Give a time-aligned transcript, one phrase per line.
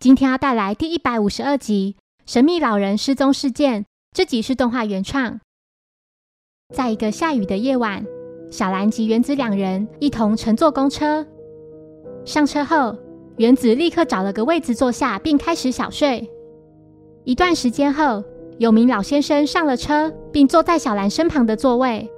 [0.00, 1.94] 今天要带来第一百五十二集
[2.24, 3.82] 《神秘老人失踪事件》。
[4.14, 5.38] 这集是动画原创。
[6.74, 8.02] 在一个下雨的夜晚，
[8.50, 11.26] 小兰及原子两人一同乘坐公车。
[12.24, 12.96] 上车后，
[13.36, 16.26] 原子立刻找了个位子坐下，并开始小睡。
[17.24, 18.24] 一段时间后，
[18.56, 22.10] 有名老先生上了车，并坐在小兰身旁的座位。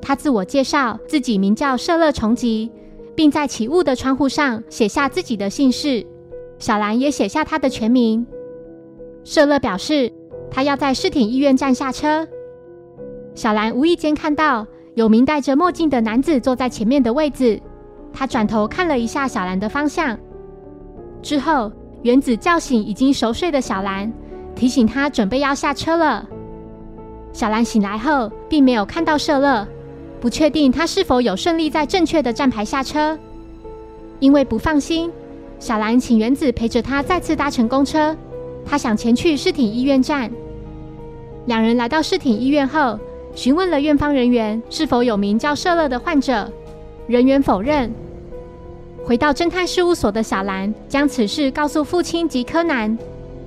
[0.00, 2.70] 他自我介绍自己名叫舍勒重吉，
[3.16, 6.06] 并在起雾的窗户上写下自己的姓氏。
[6.64, 8.26] 小兰也写下他的全名。
[9.22, 10.10] 舍勒表示，
[10.50, 12.26] 他要在市町医院站下车。
[13.34, 17.60] 小兰无意间看到有名戴着墨镜的男子坐在前面的位置，
[18.14, 20.18] 他转头看了一下小兰的方向。
[21.20, 24.10] 之后，原子叫醒已经熟睡的小兰，
[24.54, 26.26] 提醒他准备要下车了。
[27.34, 29.68] 小兰醒来后，并没有看到舍勒，
[30.18, 33.18] 不确定他是否有顺利在正确的站牌下车，
[34.18, 35.12] 因为不放心。
[35.58, 38.16] 小兰请原子陪着她再次搭乘公车，
[38.64, 40.30] 她想前去市町医院站。
[41.46, 42.98] 两人来到市町医院后，
[43.34, 46.50] 询问了院方人员是否有名叫舍勒的患者，
[47.06, 47.92] 人员否认。
[49.04, 52.96] 回到侦探事务所的小兰将此事告诉父亲及柯南，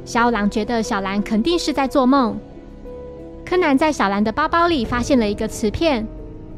[0.05, 2.38] 小五郎觉得小兰肯定是在做梦。
[3.44, 6.08] 柯南在小兰的包包里发现了一个瓷片，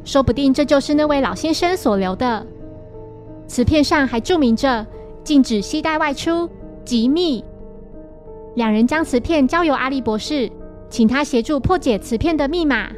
[0.04, 2.46] 说不定这就是那位老先生所留的。
[3.48, 4.86] 瓷片上还注明着。
[5.30, 6.50] 禁止携带外出，
[6.84, 7.46] 机密。
[8.56, 10.52] 两人将磁片交由阿笠博士，
[10.90, 12.90] 请他协助破解磁片的密码。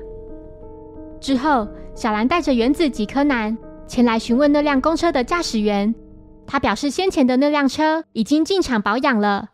[1.20, 5.94] 之后，小兰带着原子及柯南前来询问那辆公车的驾驶员，
[6.48, 9.50] 他表示先前的那辆车已经进厂保养了。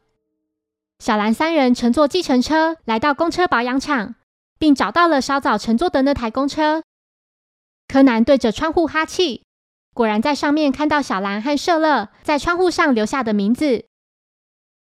[1.00, 4.14] 小兰三人乘坐计程车来到公车保养厂，
[4.60, 6.84] 并找到了稍早乘坐的那台公车。
[7.88, 9.47] 柯南对着窗户哈气。
[9.98, 13.86] 果然在上面看到小兰和舍勒在窗户上留下的名字。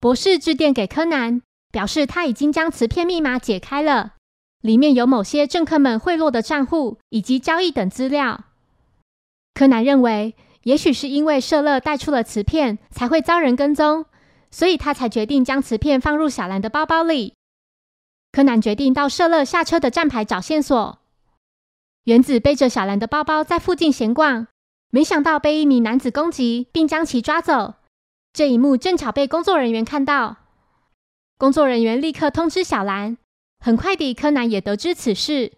[0.01, 1.41] 博士致电给柯南，
[1.71, 4.15] 表示他已经将磁片密码解开了，
[4.61, 8.47] 里面有某些政客们贿赂的账户以及交易等资料。
[9.55, 10.35] 柯南认为，
[10.65, 14.05] 也许是因为舍勒带出了磁片，才会遭人跟踪，
[14.51, 17.35] 所以他才决定将磁片放入小兰的包包里。
[18.33, 20.99] 柯南决定到舍勒下车的站牌找线索。
[22.03, 24.49] 原子背着小兰的包包在附近闲逛。
[24.91, 27.75] 没想到被一名男子攻击，并将其抓走。
[28.33, 30.37] 这一幕正巧被工作人员看到。
[31.37, 33.19] 工作人员立刻通知小兰。
[33.61, 35.53] 很快地，柯南也得知此事。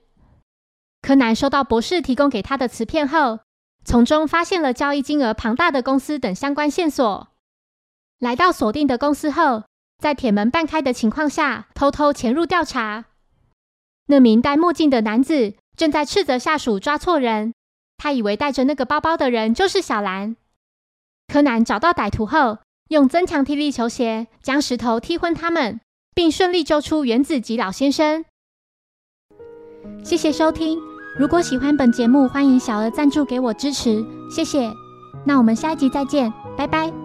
[1.02, 3.40] 柯南收到博士提供给他的磁片后，
[3.84, 7.28] 从中发现了交易金额庞大的公司等相关线索。
[8.18, 9.64] 来到锁定的公司后，
[9.98, 13.06] 在铁门半开的情况下，偷偷潜入调查。
[14.06, 17.54] 那名戴墨镜的男子正在斥责下属抓错人。
[18.02, 20.34] 他以为带着那个包包的人就是小兰。
[21.28, 22.56] 柯南找到歹徒后，
[22.88, 25.80] 用增强踢力球鞋将石头踢昏他们，
[26.14, 28.24] 并顺利救出原子及老先生。
[30.02, 30.78] 谢谢收听，
[31.18, 34.02] 如果喜欢本节目，欢迎小额赞助给我支持，
[34.34, 34.72] 谢谢。
[35.26, 36.99] 那我们下一集再见，拜拜。